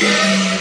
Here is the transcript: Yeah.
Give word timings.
Yeah. 0.00 0.59